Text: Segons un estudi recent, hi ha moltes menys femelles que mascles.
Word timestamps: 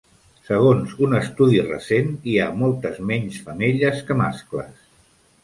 Segons 0.45 0.95
un 1.07 1.11
estudi 1.19 1.59
recent, 1.67 2.09
hi 2.31 2.39
ha 2.39 2.47
moltes 2.63 2.99
menys 3.13 3.39
femelles 3.51 4.03
que 4.09 4.19
mascles. 4.25 4.75